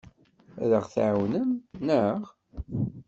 [0.63, 1.49] Ad aɣ-tɛawnem,
[1.85, 2.19] naɣ?